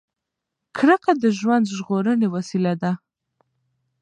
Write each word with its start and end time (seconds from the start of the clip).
کرکه 0.77 1.11
د 1.23 1.25
ژوند 1.39 1.65
ژغورنې 1.77 2.27
وسیله 2.35 2.73
ده. 2.81 2.91